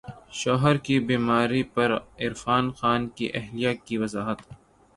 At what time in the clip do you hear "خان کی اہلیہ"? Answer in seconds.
2.71-3.73